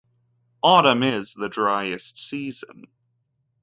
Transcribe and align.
Autumn 0.63 1.03
is 1.03 1.35
the 1.35 1.47
driest 1.47 2.17
season. 2.17 2.87